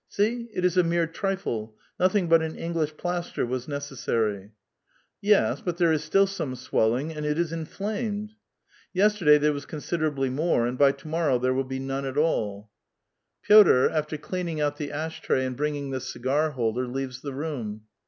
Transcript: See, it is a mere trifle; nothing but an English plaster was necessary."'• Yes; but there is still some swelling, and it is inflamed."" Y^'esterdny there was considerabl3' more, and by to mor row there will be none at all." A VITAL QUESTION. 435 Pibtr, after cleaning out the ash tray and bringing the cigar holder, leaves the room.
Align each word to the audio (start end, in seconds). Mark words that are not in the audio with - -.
See, 0.09 0.49
it 0.51 0.65
is 0.65 0.77
a 0.77 0.83
mere 0.83 1.05
trifle; 1.05 1.75
nothing 1.99 2.27
but 2.27 2.41
an 2.41 2.55
English 2.55 2.97
plaster 2.97 3.45
was 3.45 3.67
necessary."'• 3.67 4.39
Yes; 5.21 5.61
but 5.61 5.77
there 5.77 5.91
is 5.91 6.03
still 6.03 6.25
some 6.25 6.55
swelling, 6.55 7.13
and 7.13 7.23
it 7.23 7.37
is 7.37 7.51
inflamed."" 7.51 8.31
Y^'esterdny 8.95 9.39
there 9.39 9.53
was 9.53 9.67
considerabl3' 9.67 10.31
more, 10.33 10.65
and 10.65 10.75
by 10.79 10.91
to 10.91 11.07
mor 11.07 11.27
row 11.27 11.37
there 11.37 11.53
will 11.53 11.65
be 11.65 11.77
none 11.77 12.05
at 12.05 12.17
all." 12.17 12.71
A 13.43 13.47
VITAL 13.53 13.63
QUESTION. 13.63 13.73
435 13.83 13.91
Pibtr, 13.91 13.99
after 13.99 14.17
cleaning 14.17 14.59
out 14.59 14.77
the 14.77 14.91
ash 14.91 15.21
tray 15.21 15.45
and 15.45 15.55
bringing 15.55 15.91
the 15.91 16.01
cigar 16.01 16.49
holder, 16.49 16.87
leaves 16.87 17.21
the 17.21 17.35
room. 17.35 17.81